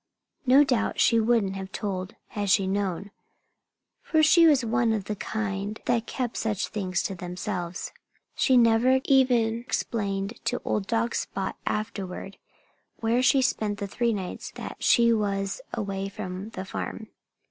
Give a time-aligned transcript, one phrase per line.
[0.47, 3.11] No doubt she wouldn't have told, had she known;
[4.01, 7.91] for she was one of the kind that keep such things to themselves.
[8.33, 12.37] She never even explained to old dog Spot, afterward,
[12.97, 17.09] where she spent the three nights that she was away from the farm.